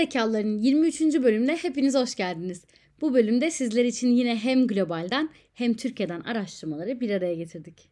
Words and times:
Zekalıların 0.00 0.58
23. 0.58 1.00
bölümüne 1.00 1.56
hepiniz 1.56 1.94
hoş 1.94 2.14
geldiniz. 2.14 2.64
Bu 3.00 3.14
bölümde 3.14 3.50
sizler 3.50 3.84
için 3.84 4.08
yine 4.08 4.36
hem 4.36 4.66
globalden 4.66 5.30
hem 5.54 5.74
Türkiye'den 5.74 6.20
araştırmaları 6.20 7.00
bir 7.00 7.10
araya 7.10 7.34
getirdik. 7.34 7.90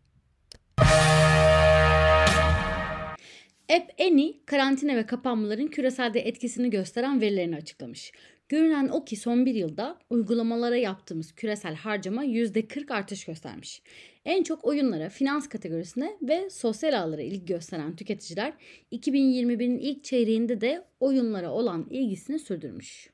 App 3.71 4.01
Annie, 4.01 4.35
karantina 4.47 4.97
ve 4.97 5.07
kapanmaların 5.07 5.67
küreselde 5.67 6.21
etkisini 6.21 6.71
gösteren 6.71 7.21
verilerini 7.21 7.57
açıklamış. 7.57 8.13
Görünen 8.49 8.89
o 8.89 9.05
ki 9.05 9.17
son 9.17 9.47
bir 9.47 9.55
yılda 9.55 9.99
uygulamalara 10.11 10.77
yaptığımız 10.77 11.33
küresel 11.33 11.75
harcama 11.75 12.25
%40 12.25 12.93
artış 12.93 13.25
göstermiş. 13.25 13.83
En 14.25 14.43
çok 14.43 14.65
oyunlara, 14.65 15.09
finans 15.09 15.49
kategorisine 15.49 16.17
ve 16.23 16.51
sosyal 16.51 17.01
ağlara 17.01 17.23
ilgi 17.23 17.47
gösteren 17.47 17.97
tüketiciler 17.97 18.53
2021'in 18.93 19.79
ilk 19.79 20.05
çeyreğinde 20.05 20.61
de 20.61 20.85
oyunlara 21.01 21.51
olan 21.51 21.87
ilgisini 21.91 22.39
sürdürmüş. 22.39 23.11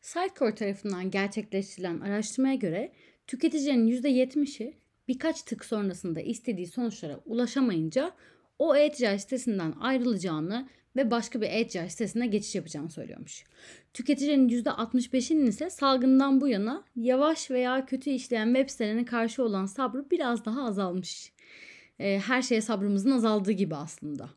Sitecore 0.00 0.54
tarafından 0.54 1.10
gerçekleştirilen 1.10 2.00
araştırmaya 2.00 2.54
göre 2.54 2.92
tüketicilerin 3.26 3.88
%70'i 3.88 4.74
birkaç 5.08 5.42
tık 5.42 5.64
sonrasında 5.64 6.20
istediği 6.20 6.66
sonuçlara 6.66 7.20
ulaşamayınca 7.26 8.12
o 8.58 8.76
e-ticaret 8.76 9.20
sitesinden 9.20 9.74
ayrılacağını 9.80 10.68
ve 10.98 11.10
başka 11.10 11.40
bir 11.40 11.46
e-ticaret 11.50 11.90
sitesine 11.90 12.26
geçiş 12.26 12.54
yapacağını 12.54 12.90
söylüyormuş. 12.90 13.44
Tüketicilerin 13.94 14.48
%65'inin 14.48 15.46
ise 15.46 15.70
salgından 15.70 16.40
bu 16.40 16.48
yana 16.48 16.84
yavaş 16.96 17.50
veya 17.50 17.86
kötü 17.86 18.10
işleyen 18.10 18.46
web 18.46 18.68
sitelerine 18.68 19.04
karşı 19.04 19.42
olan 19.42 19.66
sabrı 19.66 20.10
biraz 20.10 20.44
daha 20.44 20.64
azalmış. 20.64 21.32
Ee, 21.98 22.20
her 22.26 22.42
şeye 22.42 22.60
sabrımızın 22.60 23.10
azaldığı 23.10 23.52
gibi 23.52 23.76
aslında. 23.76 24.30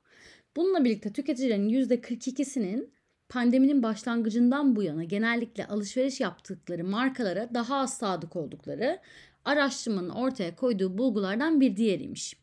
Bununla 0.56 0.84
birlikte 0.84 1.14
tüketicilerin 1.14 1.70
%42'sinin 1.70 2.94
pandeminin 3.30 3.84
başlangıcından 3.84 4.75
bu 4.75 4.84
yana 4.84 5.03
genellikle 5.03 5.68
alışveriş 5.68 6.20
yaptıkları 6.20 6.84
markalara 6.84 7.53
daha 7.53 7.78
az 7.78 7.98
sadık 7.98 8.36
oldukları 8.36 9.00
araştırmanın 9.46 10.09
ortaya 10.09 10.56
koyduğu 10.56 10.98
bulgulardan 10.98 11.62
bir 11.62 11.75
diğeriymiş. 11.75 12.36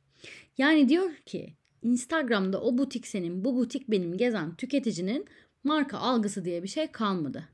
Yani 0.59 0.89
diyor 0.89 1.11
ki 1.27 1.58
Instagram'da 1.83 2.63
o 2.63 2.79
butik 2.79 3.07
senin, 3.07 3.45
bu 3.45 3.57
butik 3.57 3.91
benim 3.91 4.17
gezen 4.17 4.55
tüketicinin 4.55 5.27
marka 5.65 5.99
algısı 5.99 6.45
diye 6.45 6.63
bir 6.63 6.69
şey 6.69 6.87
kalmadı. 6.87 7.45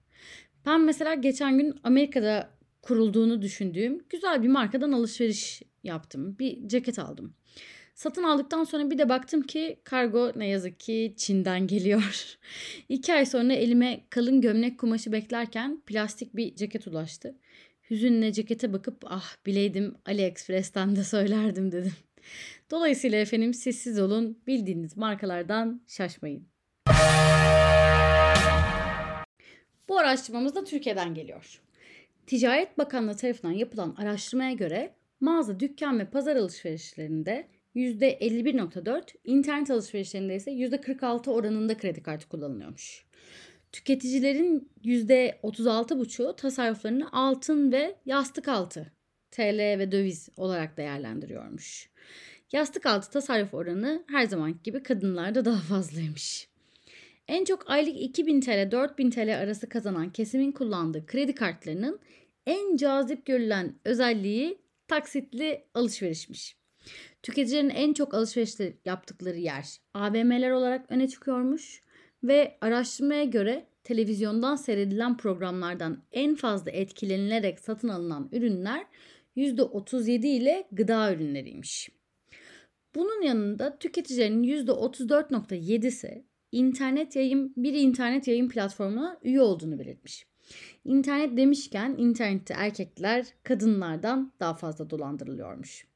Ben 0.67 0.81
mesela 0.81 1.15
geçen 1.15 1.59
gün 1.59 1.75
Amerika'da 1.85 2.51
kurulduğunu 2.83 3.43
düşündüğüm 3.43 4.05
güzel 4.11 4.43
bir 4.43 4.49
markadan 4.49 4.93
alışveriş 4.93 5.63
yaptım. 5.85 6.39
Bir 6.39 6.69
ceket 6.69 6.99
aldım. 6.99 7.35
Satın 7.95 8.23
aldıktan 8.23 8.65
sonra 8.65 8.91
bir 8.91 8.99
de 8.99 9.09
baktım 9.09 9.43
ki 9.43 9.81
kargo 9.85 10.33
ne 10.37 10.49
yazık 10.49 10.81
ki 10.81 11.15
Çin'den 11.17 11.67
geliyor. 11.67 12.37
İki 12.89 13.15
ay 13.15 13.27
sonra 13.27 13.53
elime 13.53 14.01
kalın 14.11 14.41
gömlek 14.41 14.79
kumaşı 14.79 15.13
beklerken 15.13 15.81
plastik 15.87 16.37
bir 16.37 16.57
ceket 16.57 16.87
ulaştı. 16.87 17.35
Hüzünle 17.91 18.33
cekete 18.33 18.73
bakıp 18.73 18.97
ah 19.07 19.37
bileydim 19.47 19.95
AliExpress'ten 20.07 20.97
de 20.97 21.05
söylerdim 21.05 21.73
dedim. 21.73 21.93
Dolayısıyla 22.71 23.19
efendim 23.19 23.55
sessiz 23.55 24.01
olun, 24.01 24.39
bildiğiniz 24.47 24.97
markalardan 24.97 25.83
şaşmayın. 25.87 26.49
Bu 29.89 29.99
araştırmamız 29.99 30.55
da 30.55 30.65
Türkiye'den 30.65 31.15
geliyor. 31.15 31.61
Ticaret 32.27 32.79
Bakanlığı 32.79 33.17
tarafından 33.17 33.53
yapılan 33.53 33.95
araştırmaya 33.99 34.53
göre 34.53 34.95
mağaza, 35.21 35.61
dükkan 35.61 35.99
ve 35.99 36.11
pazar 36.11 36.37
alışverişlerinde 36.37 37.49
%51.4, 37.77 39.03
internet 39.25 39.71
alışverişlerinde 39.71 40.35
ise 40.35 40.51
%46 40.51 41.31
oranında 41.31 41.77
kredi 41.77 42.03
kartı 42.03 42.29
kullanılıyormuş. 42.29 43.05
Tüketicilerin 43.73 44.71
%36.5'u 44.85 46.37
tasarruflarını 46.37 47.09
altın 47.13 47.73
ve 47.73 47.97
yastık 48.07 48.49
altı 48.49 48.93
TL 49.31 49.59
ve 49.59 49.93
döviz 49.93 50.29
olarak 50.37 50.77
değerlendiriyormuş. 50.77 51.94
Yastık 52.53 52.87
altı 52.87 53.11
tasarruf 53.11 53.55
oranı 53.55 54.05
her 54.11 54.25
zaman 54.25 54.55
gibi 54.65 54.83
kadınlarda 54.83 55.45
daha 55.45 55.61
fazlaymış. 55.61 56.49
En 57.29 57.45
çok 57.45 57.71
aylık 57.71 58.01
2000 58.01 58.41
TL 58.41 58.71
4000 58.71 59.11
TL 59.11 59.39
arası 59.39 59.69
kazanan 59.69 60.11
kesimin 60.11 60.53
kullandığı 60.53 61.07
kredi 61.07 61.35
kartlarının 61.35 62.01
en 62.47 62.77
cazip 62.77 63.27
görülen 63.27 63.75
özelliği 63.85 64.59
taksitli 64.89 65.65
alışverişmiş. 65.75 66.57
Tüketicilerin 67.23 67.71
en 67.71 67.93
çok 67.93 68.15
alışveriş 68.15 68.55
yaptıkları 68.85 69.39
yer 69.39 69.77
AVM'ler 69.95 70.51
olarak 70.51 70.87
öne 70.89 71.09
çıkıyormuş 71.09 71.83
ve 72.25 72.59
araştırmaya 72.61 73.25
göre 73.25 73.67
televizyondan 73.85 74.57
seyredilen 74.57 75.17
programlardan 75.17 76.03
en 76.13 76.35
fazla 76.35 76.71
etkilenilerek 76.71 77.61
satın 77.61 77.89
alınan 77.89 78.29
ürünler 78.33 78.87
%37 79.37 80.27
ile 80.27 80.67
gıda 80.73 81.15
ürünleriymiş. 81.15 81.91
Bunun 82.95 83.23
yanında 83.23 83.79
tüketicilerin 83.79 84.43
%34.7'si 84.43 86.25
internet 86.53 87.17
yayın 87.17 87.55
bir 87.57 87.75
internet 87.75 88.29
yayın 88.29 88.49
platformuna 88.49 89.19
üye 89.23 89.41
olduğunu 89.41 89.79
belirtmiş. 89.79 90.27
İnternet 90.85 91.37
demişken 91.37 91.95
internette 91.99 92.55
erkekler 92.55 93.27
kadınlardan 93.43 94.33
daha 94.41 94.55
fazla 94.55 94.91
dolandırılıyormuş. 94.91 95.87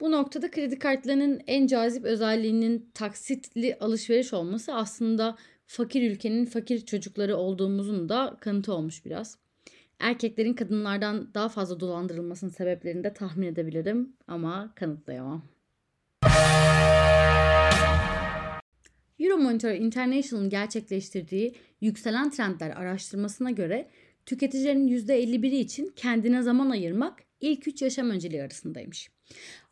Bu 0.00 0.10
noktada 0.10 0.50
kredi 0.50 0.78
kartlarının 0.78 1.40
en 1.46 1.66
cazip 1.66 2.04
özelliğinin 2.04 2.90
taksitli 2.94 3.76
alışveriş 3.80 4.32
olması 4.32 4.74
aslında 4.74 5.36
fakir 5.66 6.10
ülkenin 6.10 6.44
fakir 6.44 6.86
çocukları 6.86 7.36
olduğumuzun 7.36 8.08
da 8.08 8.36
kanıtı 8.40 8.74
olmuş 8.74 9.04
biraz. 9.04 9.38
Erkeklerin 10.00 10.54
kadınlardan 10.54 11.34
daha 11.34 11.48
fazla 11.48 11.80
dolandırılmasının 11.80 12.50
sebeplerini 12.50 13.04
de 13.04 13.12
tahmin 13.12 13.46
edebilirim 13.46 14.12
ama 14.28 14.72
kanıtlayamam. 14.74 15.42
Euromonitor 19.18 19.70
International'ın 19.70 20.50
gerçekleştirdiği 20.50 21.54
yükselen 21.80 22.30
trendler 22.30 22.70
araştırmasına 22.70 23.50
göre 23.50 23.88
tüketicilerin 24.26 24.88
%51'i 24.88 25.58
için 25.58 25.92
kendine 25.96 26.42
zaman 26.42 26.70
ayırmak 26.70 27.18
ilk 27.40 27.68
3 27.68 27.82
yaşam 27.82 28.10
önceliği 28.10 28.42
arasındaymış. 28.42 29.10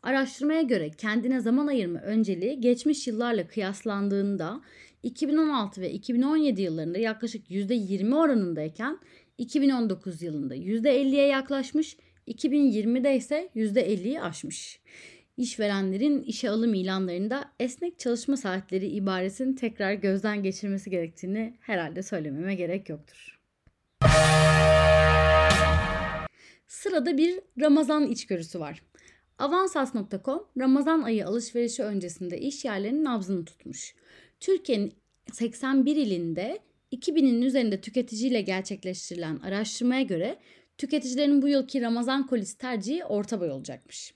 Araştırmaya 0.03 0.61
göre 0.61 0.91
kendine 0.91 1.39
zaman 1.39 1.67
ayırma 1.67 1.99
önceliği 1.99 2.61
geçmiş 2.61 3.07
yıllarla 3.07 3.47
kıyaslandığında 3.47 4.61
2016 5.03 5.81
ve 5.81 5.91
2017 5.91 6.61
yıllarında 6.61 6.97
yaklaşık 6.97 7.49
%20 7.51 8.15
oranındayken 8.15 8.99
2019 9.39 10.21
yılında 10.21 10.55
%50'ye 10.55 11.27
yaklaşmış, 11.27 11.97
2020'de 12.27 13.15
ise 13.15 13.49
%50'yi 13.55 14.21
aşmış. 14.21 14.79
İşverenlerin 15.37 16.21
işe 16.21 16.49
alım 16.49 16.73
ilanlarında 16.73 17.51
esnek 17.59 17.99
çalışma 17.99 18.37
saatleri 18.37 18.87
ibaresinin 18.87 19.55
tekrar 19.55 19.93
gözden 19.93 20.43
geçirmesi 20.43 20.89
gerektiğini 20.89 21.57
herhalde 21.59 22.03
söylememe 22.03 22.55
gerek 22.55 22.89
yoktur. 22.89 23.39
Sırada 26.67 27.17
bir 27.17 27.39
Ramazan 27.59 28.07
içgörüsü 28.07 28.59
var. 28.59 28.81
Avansas.com 29.37 30.43
Ramazan 30.59 31.01
ayı 31.01 31.27
alışverişi 31.27 31.83
öncesinde 31.83 32.39
iş 32.39 32.65
yerlerinin 32.65 33.03
nabzını 33.03 33.45
tutmuş. 33.45 33.95
Türkiye'nin 34.39 34.93
81 35.31 35.95
ilinde 35.95 36.59
2000'in 36.91 37.41
üzerinde 37.41 37.81
tüketiciyle 37.81 38.41
gerçekleştirilen 38.41 39.37
araştırmaya 39.37 40.01
göre 40.01 40.37
tüketicilerin 40.77 41.41
bu 41.41 41.47
yılki 41.47 41.81
Ramazan 41.81 42.27
kolisi 42.27 42.57
tercihi 42.57 43.05
orta 43.05 43.41
boy 43.41 43.51
olacakmış. 43.51 44.13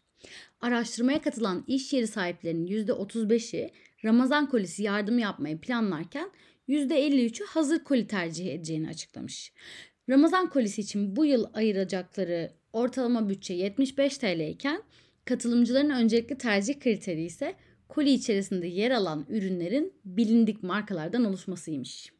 Araştırmaya 0.62 1.22
katılan 1.22 1.64
iş 1.68 1.94
yeri 1.94 2.08
sahiplerinin 2.08 2.68
%35'i 2.68 3.72
Ramazan 4.06 4.50
kolisi 4.50 4.84
yardımı 4.84 5.22
yapmayı 5.22 5.58
planlarken 5.60 6.32
%53'ü 6.70 7.46
hazır 7.46 7.84
koli 7.84 8.08
tercih 8.08 8.54
edeceğini 8.54 8.90
açıklamış. 8.90 9.54
Ramazan 10.10 10.50
kolisi 10.50 10.82
için 10.82 11.16
bu 11.16 11.26
yıl 11.26 11.46
ayıracakları 11.54 12.52
ortalama 12.74 13.30
bütçe 13.30 13.54
75 13.54 14.18
TL 14.18 14.50
iken 14.50 14.84
katılımcıların 15.26 15.90
öncelikli 15.90 16.38
tercih 16.38 16.80
kriteri 16.80 17.24
ise 17.24 17.56
koli 17.90 18.12
içerisinde 18.12 18.68
yer 18.68 18.92
alan 18.92 19.26
ürünlerin 19.30 19.94
bilindik 20.06 20.64
markalardan 20.64 21.24
oluşmasıymış. 21.24 22.14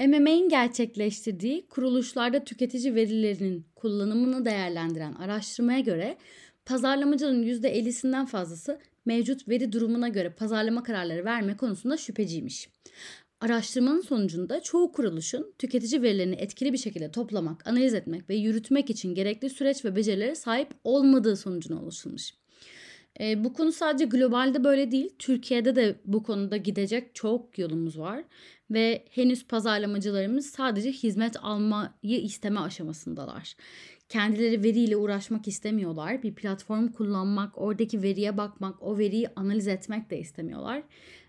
MMA'in 0.00 0.48
gerçekleştirdiği 0.48 1.66
kuruluşlarda 1.68 2.44
tüketici 2.44 2.94
verilerinin 2.94 3.66
kullanımını 3.74 4.44
değerlendiren 4.44 5.12
araştırmaya 5.12 5.80
göre 5.80 6.16
pazarlamacıların 6.66 7.42
%50'sinden 7.42 8.26
fazlası 8.26 8.80
mevcut 9.06 9.48
veri 9.48 9.72
durumuna 9.72 10.08
göre 10.08 10.30
pazarlama 10.30 10.82
kararları 10.82 11.24
verme 11.24 11.56
konusunda 11.56 11.96
şüpheciymiş. 11.96 12.68
Araştırmanın 13.40 14.00
sonucunda 14.00 14.60
çoğu 14.60 14.92
kuruluşun 14.92 15.54
tüketici 15.58 16.02
verilerini 16.02 16.34
etkili 16.34 16.72
bir 16.72 16.78
şekilde 16.78 17.10
toplamak, 17.10 17.66
analiz 17.66 17.94
etmek 17.94 18.30
ve 18.30 18.34
yürütmek 18.34 18.90
için 18.90 19.14
gerekli 19.14 19.50
süreç 19.50 19.84
ve 19.84 19.96
becerilere 19.96 20.34
sahip 20.34 20.68
olmadığı 20.84 21.36
sonucuna 21.36 21.82
ulaşılmış. 21.82 22.34
E, 23.20 23.44
bu 23.44 23.52
konu 23.52 23.72
sadece 23.72 24.04
globalde 24.04 24.64
böyle 24.64 24.90
değil. 24.90 25.10
Türkiye'de 25.18 25.76
de 25.76 25.96
bu 26.04 26.22
konuda 26.22 26.56
gidecek 26.56 27.14
çok 27.14 27.58
yolumuz 27.58 27.98
var. 27.98 28.24
Ve 28.70 29.04
henüz 29.10 29.46
pazarlamacılarımız 29.46 30.46
sadece 30.46 30.92
hizmet 30.92 31.36
almayı 31.42 32.20
isteme 32.22 32.60
aşamasındalar. 32.60 33.56
Kendileri 34.08 34.62
veriyle 34.62 34.96
uğraşmak 34.96 35.48
istemiyorlar. 35.48 36.22
Bir 36.22 36.34
platform 36.34 36.88
kullanmak, 36.88 37.58
oradaki 37.58 38.02
veriye 38.02 38.36
bakmak, 38.36 38.82
o 38.82 38.98
veriyi 38.98 39.28
analiz 39.36 39.68
etmek 39.68 40.10
de 40.10 40.18
istemiyorlar. 40.18 40.82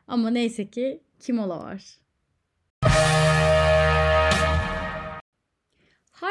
Ama 0.08 0.30
neyse 0.30 0.70
ki 0.70 1.02
Kimola 1.20 1.60
var. 1.60 2.05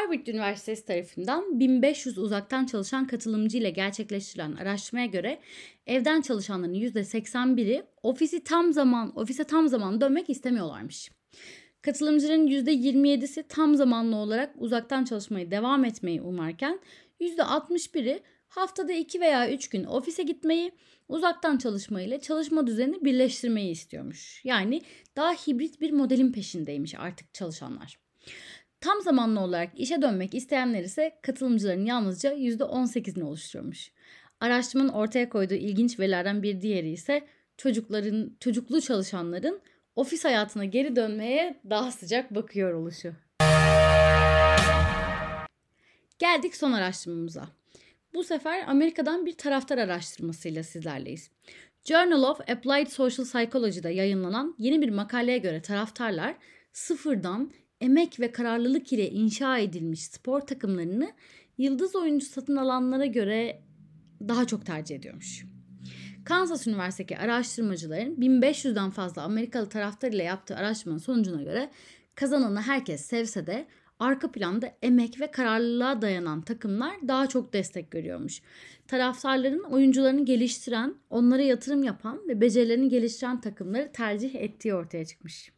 Harvard 0.05 0.27
Üniversitesi 0.27 0.85
tarafından 0.85 1.59
1500 1.59 2.17
uzaktan 2.17 2.65
çalışan 2.65 3.07
katılımcı 3.07 3.57
ile 3.57 3.69
gerçekleştirilen 3.69 4.55
araştırmaya 4.55 5.05
göre 5.05 5.39
evden 5.87 6.21
çalışanların 6.21 6.73
%81'i 6.73 7.83
ofisi 8.03 8.43
tam 8.43 8.73
zaman 8.73 9.19
ofise 9.19 9.43
tam 9.43 9.67
zaman 9.67 10.01
dönmek 10.01 10.29
istemiyorlarmış. 10.29 11.11
Katılımcıların 11.81 12.47
%27'si 12.47 13.43
tam 13.49 13.75
zamanlı 13.75 14.15
olarak 14.15 14.53
uzaktan 14.57 15.03
çalışmayı 15.03 15.51
devam 15.51 15.85
etmeyi 15.85 16.21
umarken 16.21 16.79
%61'i 17.21 18.19
haftada 18.47 18.93
2 18.93 19.21
veya 19.21 19.51
3 19.51 19.69
gün 19.69 19.83
ofise 19.83 20.23
gitmeyi, 20.23 20.71
uzaktan 21.09 21.57
çalışma 21.57 22.01
ile 22.01 22.19
çalışma 22.19 22.67
düzenini 22.67 23.05
birleştirmeyi 23.05 23.71
istiyormuş. 23.71 24.41
Yani 24.43 24.81
daha 25.15 25.33
hibrit 25.33 25.81
bir 25.81 25.91
modelin 25.91 26.31
peşindeymiş 26.31 26.95
artık 26.95 27.33
çalışanlar. 27.33 28.05
Tam 28.81 29.01
zamanlı 29.01 29.39
olarak 29.39 29.79
işe 29.79 30.01
dönmek 30.01 30.33
isteyenler 30.33 30.83
ise 30.83 31.19
katılımcıların 31.21 31.85
yalnızca 31.85 32.33
%18'ini 32.33 33.23
oluşturuyormuş. 33.23 33.91
Araştırmanın 34.39 34.89
ortaya 34.89 35.29
koyduğu 35.29 35.53
ilginç 35.53 35.99
verilerden 35.99 36.43
bir 36.43 36.61
diğeri 36.61 36.89
ise 36.89 37.27
çocukların, 37.57 38.37
çocuklu 38.39 38.81
çalışanların 38.81 39.61
ofis 39.95 40.25
hayatına 40.25 40.65
geri 40.65 40.95
dönmeye 40.95 41.59
daha 41.69 41.91
sıcak 41.91 42.35
bakıyor 42.35 42.73
oluşu. 42.73 43.13
Geldik 46.19 46.55
son 46.55 46.71
araştırmamıza. 46.71 47.47
Bu 48.13 48.23
sefer 48.23 48.63
Amerika'dan 48.67 49.25
bir 49.25 49.37
taraftar 49.37 49.77
araştırmasıyla 49.77 50.63
sizlerleyiz. 50.63 51.31
Journal 51.83 52.23
of 52.23 52.39
Applied 52.49 52.87
Social 52.87 53.25
Psychology'da 53.25 53.89
yayınlanan 53.89 54.55
yeni 54.57 54.81
bir 54.81 54.89
makaleye 54.89 55.37
göre 55.37 55.61
taraftarlar 55.61 56.35
sıfırdan 56.73 57.51
emek 57.81 58.19
ve 58.19 58.31
kararlılık 58.31 58.93
ile 58.93 59.09
inşa 59.09 59.57
edilmiş 59.57 60.03
spor 60.03 60.41
takımlarını 60.41 61.11
yıldız 61.57 61.95
oyuncu 61.95 62.25
satın 62.25 62.55
alanlara 62.55 63.05
göre 63.05 63.61
daha 64.27 64.47
çok 64.47 64.65
tercih 64.65 64.95
ediyormuş. 64.95 65.45
Kansas 66.25 66.67
Üniversitesi 66.67 67.17
araştırmacıların 67.17 68.15
1500'den 68.15 68.89
fazla 68.89 69.21
Amerikalı 69.21 69.69
taraftar 69.69 70.11
ile 70.11 70.23
yaptığı 70.23 70.55
araştırmanın 70.55 70.99
sonucuna 70.99 71.43
göre 71.43 71.71
kazananı 72.15 72.61
herkes 72.61 73.05
sevse 73.05 73.47
de 73.47 73.67
arka 73.99 74.31
planda 74.31 74.71
emek 74.81 75.19
ve 75.21 75.31
kararlılığa 75.31 76.01
dayanan 76.01 76.41
takımlar 76.41 77.07
daha 77.07 77.27
çok 77.27 77.53
destek 77.53 77.91
görüyormuş. 77.91 78.41
Taraftarların 78.87 79.63
oyuncularını 79.63 80.25
geliştiren, 80.25 80.95
onlara 81.09 81.41
yatırım 81.41 81.83
yapan 81.83 82.21
ve 82.27 82.41
becerilerini 82.41 82.89
geliştiren 82.89 83.41
takımları 83.41 83.91
tercih 83.93 84.35
ettiği 84.35 84.75
ortaya 84.75 85.05
çıkmış. 85.05 85.51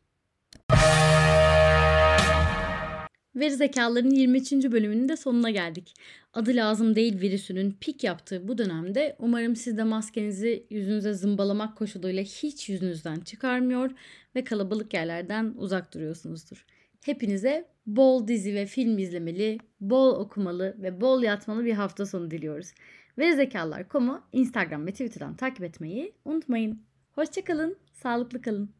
Veri 3.37 3.55
zekaların 3.55 4.09
23. 4.09 4.51
bölümünün 4.51 5.09
de 5.09 5.17
sonuna 5.17 5.49
geldik. 5.49 5.93
Adı 6.33 6.55
lazım 6.55 6.95
değil 6.95 7.21
virüsünün 7.21 7.77
pik 7.81 8.03
yaptığı 8.03 8.47
bu 8.47 8.57
dönemde 8.57 9.15
umarım 9.19 9.55
siz 9.55 9.77
de 9.77 9.83
maskenizi 9.83 10.67
yüzünüze 10.69 11.13
zımbalamak 11.13 11.77
koşuluyla 11.77 12.23
hiç 12.23 12.69
yüzünüzden 12.69 13.19
çıkarmıyor 13.19 13.91
ve 14.35 14.43
kalabalık 14.43 14.93
yerlerden 14.93 15.53
uzak 15.57 15.93
duruyorsunuzdur. 15.93 16.65
Hepinize 17.05 17.67
bol 17.85 18.27
dizi 18.27 18.55
ve 18.55 18.65
film 18.65 18.97
izlemeli, 18.97 19.57
bol 19.81 20.19
okumalı 20.19 20.75
ve 20.77 21.01
bol 21.01 21.23
yatmalı 21.23 21.65
bir 21.65 21.73
hafta 21.73 22.05
sonu 22.05 22.31
diliyoruz. 22.31 22.73
Verizekalılar.com'u 23.17 24.21
Instagram 24.31 24.87
ve 24.87 24.91
Twitter'dan 24.91 25.35
takip 25.35 25.63
etmeyi 25.63 26.13
unutmayın. 26.25 26.81
Hoşçakalın, 27.15 27.77
sağlıklı 27.93 28.41
kalın. 28.41 28.77